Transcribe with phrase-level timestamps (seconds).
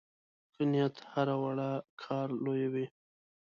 [0.51, 1.69] ښه نیت هره وړه
[2.03, 2.85] کار لویوي.